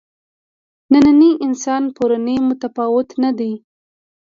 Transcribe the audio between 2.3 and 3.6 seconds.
متفاوته نه دي.